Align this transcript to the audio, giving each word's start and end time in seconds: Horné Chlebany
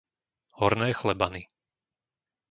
Horné 0.61 0.87
Chlebany 0.99 1.43